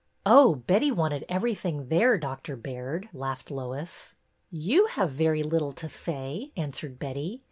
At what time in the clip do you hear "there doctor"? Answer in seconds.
1.89-2.55